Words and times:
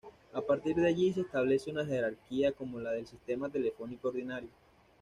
A 0.33 0.41
partir 0.41 0.75
de 0.77 0.87
allí 0.87 1.13
se 1.13 1.21
establece 1.21 1.69
una 1.69 1.85
jerarquía 1.85 2.53
como 2.53 2.79
la 2.79 2.89
del 2.89 3.05
sistema 3.05 3.49
telefónico 3.49 4.07
ordinario. 4.07 4.49